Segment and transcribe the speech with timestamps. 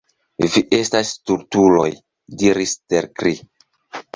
[0.43, 1.87] Vi estas stultuloj,
[2.41, 3.37] diris Stelkri.